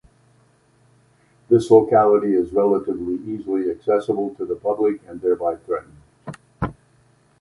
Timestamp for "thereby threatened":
5.21-6.01